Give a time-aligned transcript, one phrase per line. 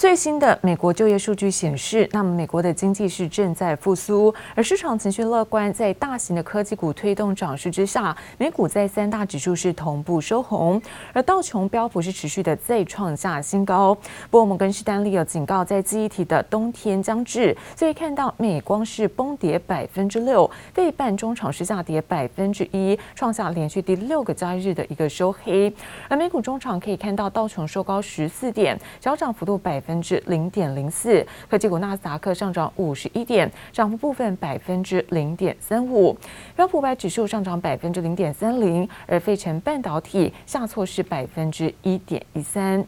[0.00, 10.80] 最新的美国就业数据显示，那么美国的经济是正在复苏，而市场情绪乐观，在大型的科技股推动涨势之下，美股在三大指数是同步收红，
[11.12, 13.94] 而道琼标普是持续的再创下新高。
[14.30, 25.70] 不过摩根士丹利有警告，在记忆体的冬天将至，所以看到美光是崩跌百分之六，费半中场是下跌百分之一，创下连续第六个交易日的一个收黑。
[26.08, 29.89] 而美股中场可以看到道琼收高十四点，小涨幅度百分。
[29.90, 36.16] 分之零点零四，科技股纳斯达克上涨五十一点，涨幅部分百分之零点三五，
[36.54, 42.86] 标普五百指数上涨百分之零点三零，而费城半导体下挫是百分之一点一三。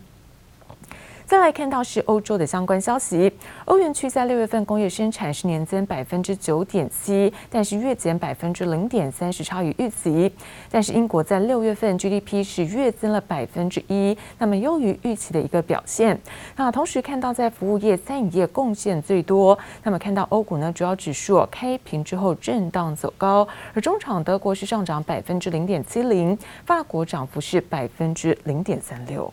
[1.32, 3.32] 再来看到是欧洲的相关消息，
[3.64, 10.30] 欧元区在六月份工业生产是年增百分之九点七，但是月减百分之零点三，是超于预期。
[10.70, 16.20] 但是英国在六月份 GDP 是月增了百分之一，那么优于预期的一个表现。
[16.54, 26.36] 那同时看到在服务业、餐饮业贡献最多，那么看到欧股呢主要指数开平之后震荡走高，而中场德国是上涨百分之零点七零，
[26.66, 29.32] 法国涨幅是百分之零点三六。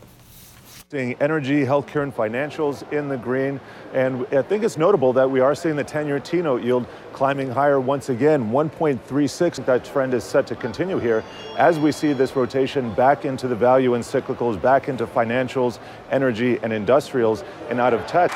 [0.92, 3.60] Energy, healthcare, and financials in the green.
[3.94, 7.80] And I think it's notable that we are seeing the 10-year T-note yield climbing higher
[7.80, 9.64] once again, 1.36.
[9.66, 11.24] That trend is set to continue here
[11.60, 15.78] as we see this rotation back into the value and cyclicals, back into financials,
[16.10, 18.32] energy, and industrials, and out of tech.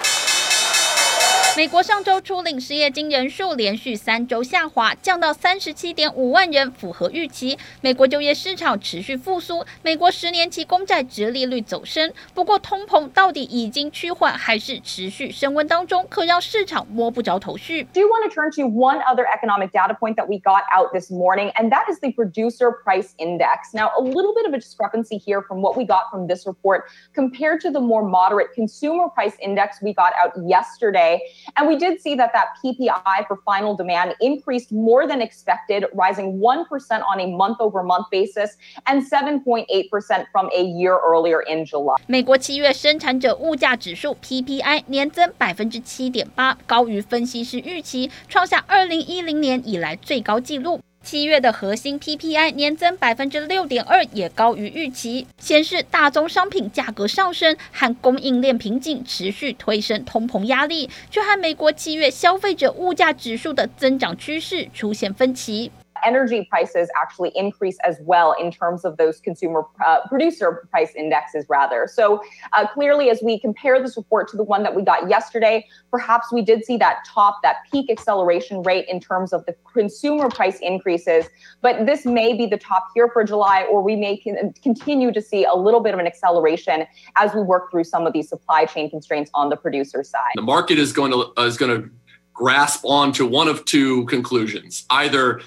[1.56, 7.58] 美国上周初领失业金人数连续三周下滑，降到三十七点五万人，符合预期。
[7.80, 12.12] 美国就业市场持续复苏，美国十年期公债殖利率走升。
[12.32, 17.82] 不过，通膨到底已经趋缓，还是持续升温当中，可让市场摸不着头绪。
[17.92, 21.10] Do you want to turn to one other economic data point that we got out this
[21.10, 23.74] morning, and that is the producer price index.
[23.74, 26.84] Now, a little bit of a discrepancy here from what we got from this report
[27.12, 31.18] compared to the more moderate consumer price index we got out yesterday.
[31.56, 36.38] And we did see that that PPI for final demand increased more than expected, rising
[36.38, 41.96] 1% on a month over month basis and 7.8% from a year earlier in July.
[42.06, 50.80] 美国七月生产者物价指数 PPI 年增百分之七点八，高于分析师预期，创下二零一零年以来最高纪录。
[51.03, 65.71] 七月的核心 PPI 年增百分之六点二，也高于预期，显示大宗商品价格上升和供应链瓶颈持续推升通膨压力，却和美国七月消费者物价指数的增长趋势出现分歧。
[66.05, 71.87] Energy prices actually increase as well in terms of those consumer uh, producer price indexes rather.
[71.91, 72.21] So
[72.53, 76.31] uh, clearly, as we compare this report to the one that we got yesterday, perhaps
[76.31, 80.59] we did see that top, that peak acceleration rate in terms of the consumer price
[80.59, 81.25] increases.
[81.61, 85.21] But this may be the top here for July, or we may con- continue to
[85.21, 86.85] see a little bit of an acceleration
[87.15, 90.31] as we work through some of these supply chain constraints on the producer side.
[90.35, 91.89] The market is going to uh, is going to
[92.33, 95.41] grasp onto one of two conclusions: either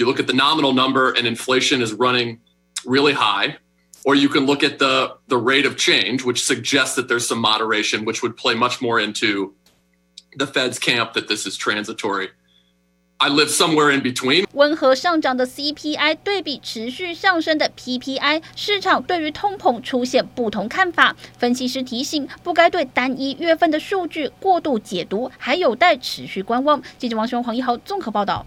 [0.00, 2.40] you look at the nominal number and inflation is running
[2.84, 3.56] really high,
[4.04, 7.40] or you can look at the, the rate of change, which suggests that there's some
[7.40, 9.54] moderation, which would play much more into
[10.36, 12.28] the Fed's camp that this is transitory.
[13.18, 14.44] I live somewhere in between.
[14.52, 21.16] 温和上涨的 CPI 对比持续上升的 PPI，市场对于通膨出现不同看法。
[21.38, 26.82] 分析师提醒，不该对单一月份的数据过度解读，还有待持续观望。
[26.98, 28.46] 记者王雄、黄一豪综合报道。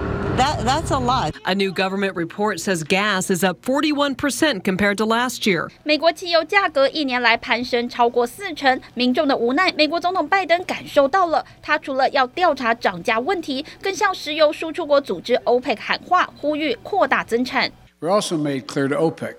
[0.36, 1.34] That, that's a lot.
[1.46, 5.70] A new government report says gas is up 41% compared to last year.
[5.82, 11.42] 美国汽油价格一年来攀升超过四成，民众的无奈，美国总统拜登感受到了。
[11.62, 17.72] 他除了要调查涨价问题，更向石油输出国组织 OPEC 喊话，呼吁扩大增产。
[18.00, 19.36] We also made clear to OPEC,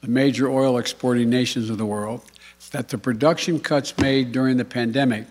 [0.00, 2.20] the major oil exporting nations of the world,
[2.72, 5.26] that the production cuts made during the pandemic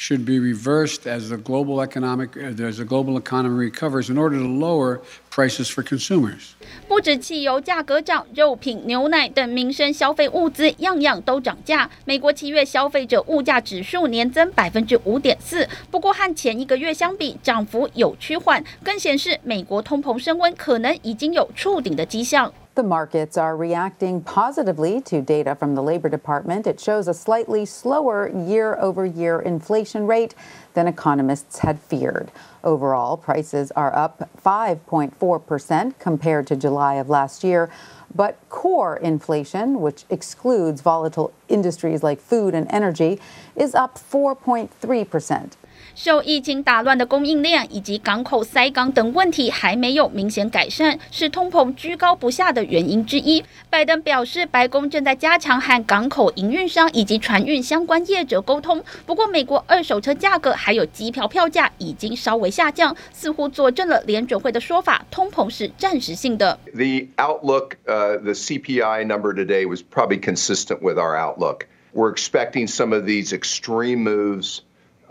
[0.00, 4.46] should be reversed as the global economic as the global economy recovers in order to
[4.46, 5.00] lower
[5.30, 6.54] prices for consumers.
[6.88, 11.90] 不止汽油价格涨，肉品、牛奶等民生消费物资样样都涨价。
[12.06, 22.50] 美国七月消费者物价指数年增百分之五点四，不过和前一个月相比，涨幅有趋缓，更显示美国通膨升温可能已经有触顶的迹象。
[22.76, 26.68] The markets are reacting positively to data from the Labor Department.
[26.68, 30.36] It shows a slightly slower year over year inflation rate
[30.74, 32.30] than economists had feared.
[32.62, 37.70] Overall, prices are up 5.4% compared to July of last year.
[38.14, 43.20] But core inflation, which excludes volatile industries like food and energy,
[43.56, 45.52] is up 4.3%.
[45.94, 53.44] 受疫情打乱的供应链以及港口塞港等问题还没有明显改善，是通膨居高不下的原因之一。
[53.68, 58.82] 拜登表示，白宫正在加强和港口营运商以及船运相关业者沟通。
[59.06, 66.58] 不过，美国二手车价格还有机票票价已经稍微下降，似乎佐证了联准会的说法，通膨是暂时性的。
[66.74, 71.66] The outlook, uh, the CPI number today was probably consistent with our outlook.
[71.92, 74.60] We're expecting some of these extreme moves.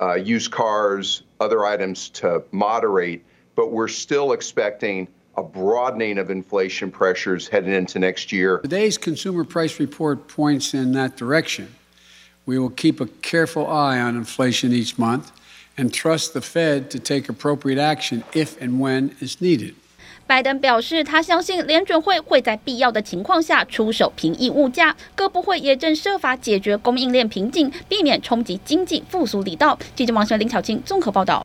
[0.01, 3.24] Uh, used cars, other items to moderate,
[3.56, 5.07] but we're still expecting
[5.38, 8.60] a broadening of inflation pressures heading into next year.
[8.60, 11.74] Today's consumer price report points in that direction.
[12.46, 15.31] We will keep a careful eye on inflation each month
[15.78, 19.75] and trust the Fed to take appropriate action if and when is needed.
[20.29, 29.75] 拜登表示，他相信联准会会在必要的情况下出手平抑物价，各部会也正设法解决供应链瓶颈，避免冲击经济复苏力道。
[29.95, 31.43] 记者王璇、林巧清综合报道。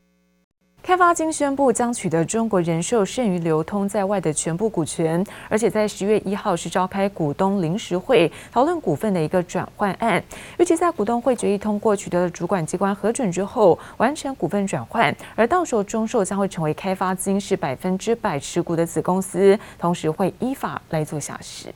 [0.84, 10.22] 开发金宣布将取得中国人寿剩余流通在外的全部股权，而且在十月一号是召开股东临时会讨论股份的一个转换案。
[10.58, 21.72] 预计在股东会决议通过，取得了主管机关核准之后，完成股份转换，而到时候中寿将会成为开发金是百分之百持股的子公司，同时会依法来做下市。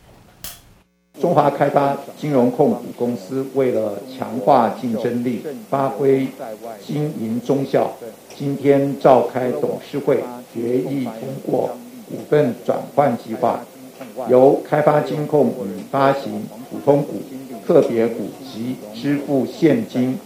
[1.18, 6.28] 中华开发金融控股公司为了强化竞争力，发挥
[6.86, 7.90] 经营中效。
[8.38, 10.22] 今天召开董事会，
[10.54, 11.70] 决议通过
[12.08, 13.58] 股份转换计划，
[14.30, 17.14] 由开发金控以发行普通股、
[17.66, 20.16] 特别股及支付现金，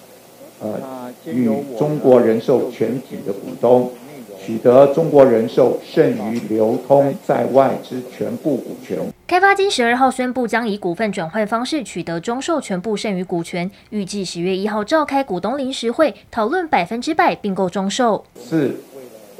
[0.60, 0.78] 呃，
[1.24, 1.48] 与
[1.78, 3.90] 中国人寿全体的股东。
[4.44, 8.98] 取得中国人寿剩余流通在外之全部股权。
[9.26, 18.24] 开发金十二号宣布将以股份转换方式取得中寿全部剩余股权，预计十月一号召开股东临时会讨论百分之百并购中寿。
[18.34, 18.76] 四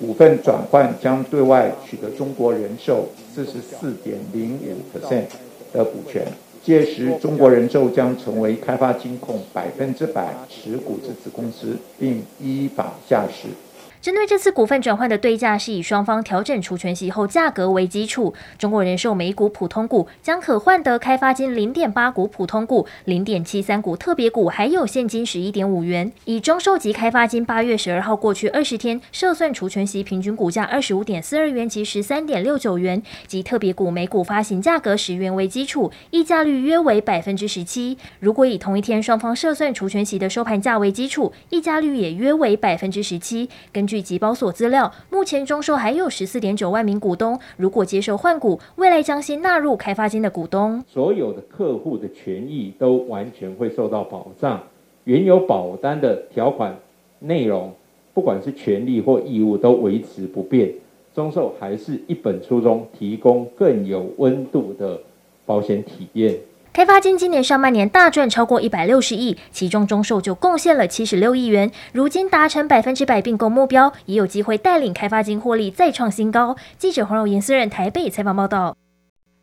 [0.00, 5.24] 股份转换将对外取得中国人寿四十四点零五 percent
[5.72, 6.26] 的股权，
[6.64, 13.48] 届时中国人寿将成为开发金控百分之百持股之子公司，并依法下市。
[14.02, 26.10] 针对这次股份转换的对价是以双方调整除权息后价格为基础，中国人寿每股普通股将可换得开发金零点八股普通股、零点七三股特别股，还有现金十一点五元。
[26.24, 37.96] 以中寿及开发金八月十二号过去二十天设算除权息平均股价二十五点四二元及十三点六九元，及特别股每股发行价格十元为基础，溢价率约为百分之十七。
[38.18, 43.48] 如果以同一天双方设算除权息的收盘价为基础，溢价率也约为百分之十七。
[43.72, 50.82] 根据据集保所资料，目前中寿还有十四点九万名股东，如果接受换股，未来将先纳入开发金的股东。
[50.88, 54.62] 所有的客户的权益都完全会受到保障，
[55.04, 56.74] 原有保单的条款
[57.18, 57.70] 内容，
[58.14, 60.72] 不管是权利或义务都维持不变。
[61.14, 64.98] 中寿还是一本初衷，提供更有温度的
[65.44, 66.34] 保险体验。
[66.72, 71.70] 开发金今年上半年大赚超过一百六十亿，其中中售就贡献了七十六亿元。
[71.92, 76.56] 如今达成百分之百并购目标，也有机会带领开发金获利再创新高。
[76.78, 78.74] 记者黄柔妍私人台北采访报道。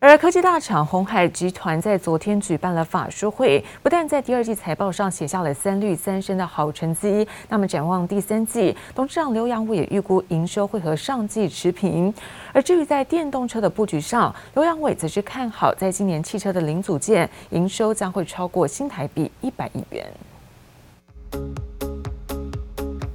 [0.01, 12.13] 而科技大厂鸿海集团在昨天举办了法说会，不但在第二季财报上写下了三绿三升的好成绩，那么展望第三季，董事长刘扬伟也预估营收会和上季持平。
[12.53, 20.07] 而至于在电动车的布局上，刘扬伟则是看好在今年汽车的零组件营收将会超过新台币一百亿元。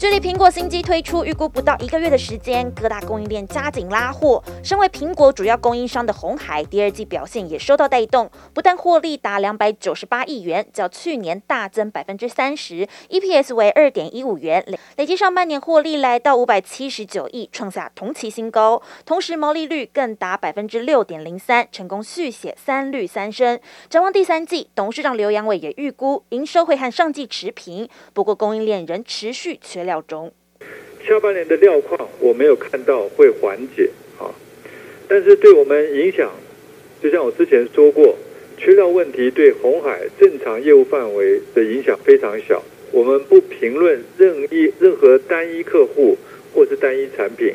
[0.05, 4.45] 距离苹果新机推出，预估不到一个月的时间，各大供应链加紧拉货。
[4.63, 18.83] 身为苹果主要供应商的鸿海，第二季表现也受到带动，不但获利达两百九十八亿元，较去年大增百分之三十，EPS 为二点一五元，累累计上半年获利来到五百七十九亿，创下同期新高。
[19.07, 23.59] 同时毛利率更达百分之六点零三，成功续写三绿三升。
[23.89, 29.94] 展望第三季，董事长刘扬伟也预估营收会和上季持平，不过供应链仍持续缺料。
[30.03, 30.33] 中。
[31.07, 34.33] 下半年的料况我没有看到会缓解啊，
[35.07, 36.31] 但是对我们影响，
[37.03, 38.17] 就像我之前说过，
[38.57, 42.63] 缺料问题对红海正常业务范围的影响非常小。
[42.93, 46.17] 我们不评论任意任何单一客户
[46.55, 47.53] 或是单一产品，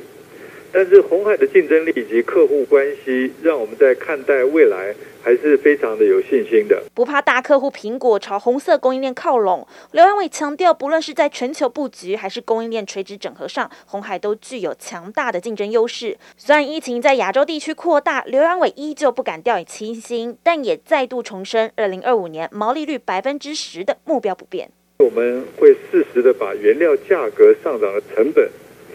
[0.72, 6.84] 但是红海的竞争力以及客户关系，让我们在看待未来还是非常的有信心的。
[6.94, 16.18] 不怕大客户苹果朝红色供应链靠拢，刘阳伟强调，不论是在全球布局还是供应链垂直整合上，红海都具有强大的竞争优势。
[16.38, 24.70] 虽然疫情在亚洲地区扩大，刘阳伟依旧不敢掉以轻心，但也再度重申，二零二五年毛利率百分之十的目标不变。
[25.00, 28.48] 我们会适时的把原料价格上涨的成本。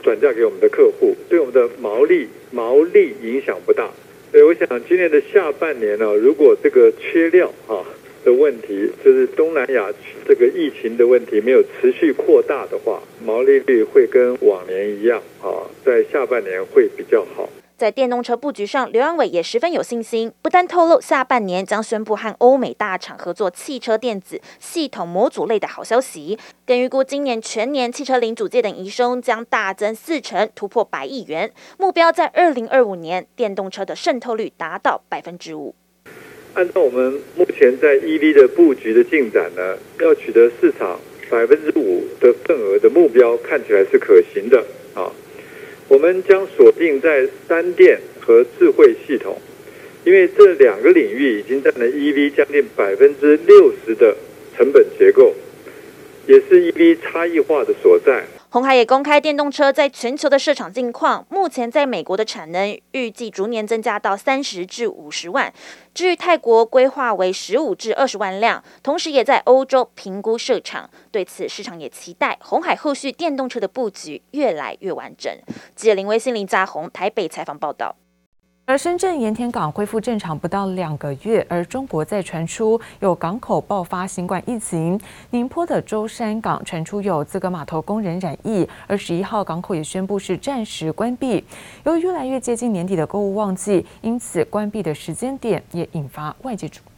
[0.05, 3.91] 转嫁给我们的客户，对我们的毛利毛利影响不大。
[4.31, 7.83] 所以我想今年的下半年呢，如果这个缺料啊
[8.25, 9.91] 的问题，就是东南亚
[10.27, 17.49] 这个疫情的问题没有持续扩大的话，毛利率会跟往年一样啊，在下半年会比较好。
[17.77, 20.33] 在电动车布局上，刘扬伟也十分有信心。
[20.41, 31.53] 不但透露下半年将宣布和欧美大厂合作汽车电子系统模组类的好消息，更预估今年全年汽车零组件等营收将大增四成，突破百亿元。
[31.77, 35.75] 目标在二零二五年，电动车的渗透率达到百分之五。
[36.55, 44.65] 按照我们目前在 EV 的布局的进展呢，要取得市场百分之五的份额的目标，看起来是可行的。
[45.95, 49.41] 我们将锁定在三电和智慧系统，
[50.05, 54.17] 因为这两个领域已经占了 EV 将近百分之六十的
[54.57, 55.33] 成本结构，
[56.27, 58.25] 也是 EV 差异化的所在。
[58.55, 65.53] 红海也公开电动车在全球的市场近况，目前在美国的产能预计逐年增加到三十至五十万，
[65.93, 70.89] 至于泰国规划为十五至二十万辆，同时也在欧洲评估设厂。
[71.11, 75.37] 对此，市场也期待红海后续电动车的布局越来越完整。
[75.75, 77.97] 记者林威信、林嘉宏台北采访报道。
[78.67, 84.99] 而深圳盐田港恢复正常不到两个月，而中国在传出有港口爆发新冠疫情。
[85.29, 91.45] 宁波的舟山港传出有资格码头工人染疫，二十一号港口也宣布是暂时关闭。
[91.85, 96.94] 由于越来越接近年底的购物旺季，因此关闭的时间点也引发外界瞩目。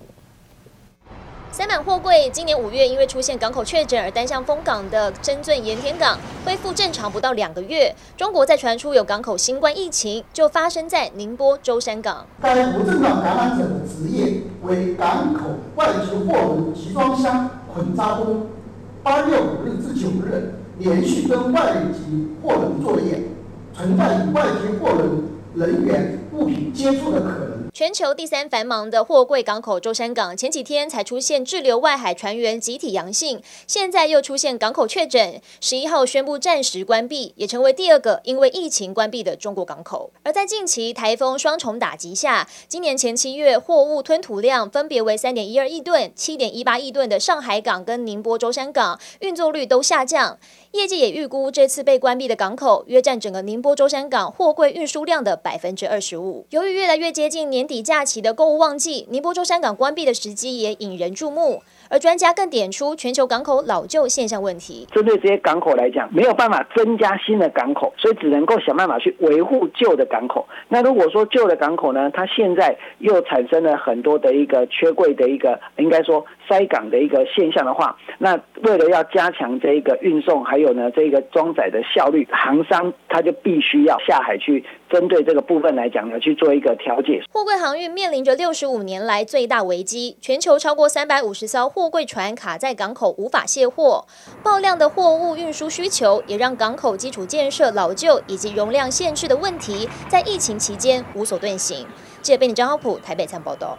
[1.57, 12.27] 塞满货柜，今年五月因为出现港口确诊而单向封港的深圳盐田港恢复正常不到两个月，中国再传出有港口新冠疫情，就发生在宁波舟山港。
[12.43, 15.45] 该无症状感染者的职业为港口
[15.77, 18.49] 外籍货轮集装箱捆扎工，
[19.03, 23.23] 八月五日至九日连续跟外籍货轮作业，
[23.75, 27.56] 存在与外籍货轮人员物品接触的可能。
[27.76, 40.11] 全球第三繁忙的货柜港口舟山港，前几天才出现滞留外海船员集体阳性，现在又出现港口确诊，十一号宣布暂时关闭，也成为第二个因为疫情关闭的中国港口。
[40.23, 50.38] 而在近期台风双重打击下，今年前七月货物吞吐量分别为三点一二亿吨、七点一八亿吨的上海港跟宁波舟山港运作率都下降。
[50.73, 56.47] 业界也预估，这次被关闭的港口约占整个宁波舟山港货柜运输量的百分之二十五。
[56.50, 61.63] 由于越来越接近年底假期的购物旺季，宁波舟山港关闭的时机也引人注目。
[61.89, 64.89] 而专家更点出全球港口老旧现象问题。
[64.93, 70.45] 针对这些港口来讲，没有办法增加新的港口，所以只能够想办法去维护旧的港口。
[70.69, 84.65] 那如果说旧的港口呢，它现在又产生了很多的一个缺柜的一个，应该说塞港的一个现象的话，那为了要加强这一个运送，还有呢这个装载的效率，航商他就必须要下海去。
[84.88, 87.21] 针对这个部分来讲呢，去做一个调节。
[87.33, 94.07] 货柜航运面临着六十五年来最大危机，全球超过三百五十艘货柜船卡在港口无法卸货，
[94.45, 101.85] 爆量的货物运输需求也让港口基础建设老旧以及容量限制的问题，在疫情期间无所遁形。
[102.23, 103.76] 记者贝尼张浩普台北参报道。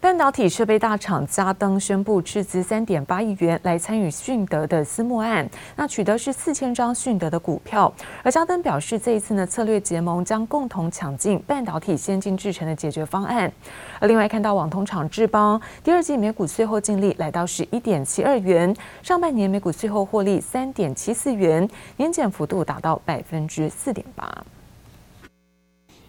[0.00, 7.92] 半导体设备大厂嘉登宣布斥资三点八亿元来参与迅德的私募案，那取得是四千张迅德的股票。
[8.22, 13.52] 而嘉登表示，这一次呢策略结盟将共同抢进半导体先进制程的解决方案。
[13.98, 24.32] 而另外看到网通厂智邦第二季每股税后净利来到十一点七二元，上半年每股税后获利三点七四元，年减幅度达到百分之四点八。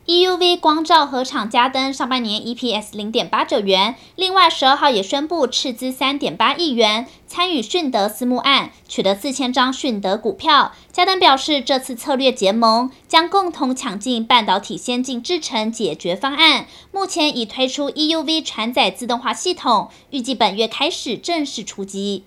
[0.10, 10.72] EUV 光罩合厂嘉登上半年 EPS 零点八九元，另外十二号也宣布斥资三点八亿元参与迅德私募案，取得四千张迅德股票。
[10.92, 22.24] 嘉登表示，这次策略结盟将共同抢进半导体先进制程解决方案，目前已推出 EUV 船载自动化系统，预计本月开始正式出击。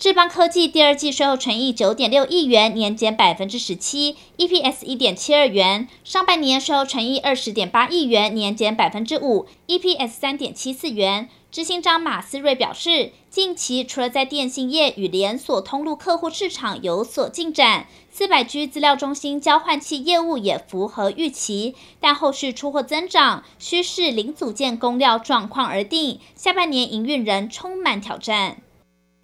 [0.00, 5.86] 智邦科技第二季税后纯益九点六亿元，年减百分之十七，EPS 一点七二元。
[6.04, 11.28] 上半年税后纯益二十点八亿元，年减百分之五，EPS 三点七四元。
[11.52, 28.62] 执行长马思睿表示，近期除了在电信业与连锁通路客户市场有所进展，四百 G 资料中心交换器业务也符合预期，但后续出货增长需视零组件供料状况而定，下半年营运仍充满挑战。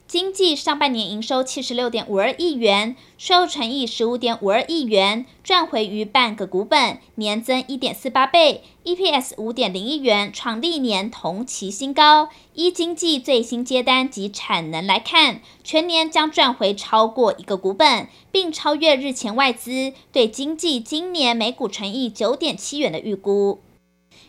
[0.08, 12.28] 经济上半年营收七十六点五二亿元，税后纯益十五点五二亿元，赚回逾半个股本，年增一点四八倍，EPS 五点零一元，创历年同期新高。
[12.54, 23.58] 依经济最新接单及产能来看，全年将赚回超过一个股本，并超越日前外资对经济今年每股纯益九点七元的预估。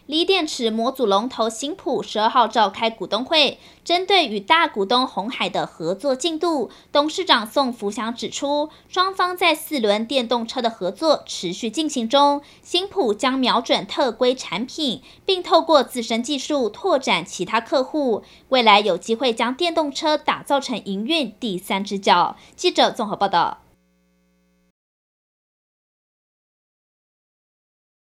[0.05, 22.37] 锂电池模组龙头新普十二号召开股东会，针对与大股东鸿海的合作进度，董事长宋福祥指出，双方在四轮电动车的合作持续进行中，新普将瞄准特规产品，并透过自身技术拓展其他客户，未来有机会将电动车打造成营运第三只脚。
[22.55, 23.66] 记者综合报道。